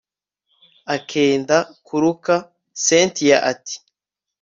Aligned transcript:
akenda 0.95 1.57
kuruka 1.85 2.35
cyntia 2.83 3.37
ati 3.51 3.75